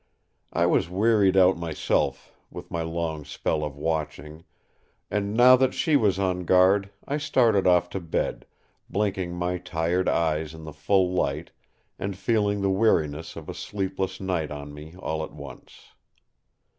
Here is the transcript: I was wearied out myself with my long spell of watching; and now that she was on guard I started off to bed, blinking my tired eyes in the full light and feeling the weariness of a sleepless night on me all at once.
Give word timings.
I 0.51 0.65
was 0.65 0.89
wearied 0.89 1.37
out 1.37 1.59
myself 1.59 2.33
with 2.49 2.71
my 2.71 2.81
long 2.81 3.23
spell 3.23 3.63
of 3.63 3.77
watching; 3.77 4.45
and 5.11 5.35
now 5.35 5.55
that 5.57 5.75
she 5.75 5.95
was 5.95 6.17
on 6.17 6.43
guard 6.43 6.89
I 7.07 7.17
started 7.17 7.67
off 7.67 7.87
to 7.91 7.99
bed, 7.99 8.47
blinking 8.89 9.35
my 9.35 9.59
tired 9.59 10.09
eyes 10.09 10.55
in 10.55 10.63
the 10.63 10.73
full 10.73 11.11
light 11.13 11.51
and 11.99 12.17
feeling 12.17 12.61
the 12.61 12.71
weariness 12.71 13.35
of 13.35 13.47
a 13.47 13.53
sleepless 13.53 14.19
night 14.19 14.49
on 14.49 14.73
me 14.73 14.95
all 14.97 15.23
at 15.23 15.33
once. 15.33 15.91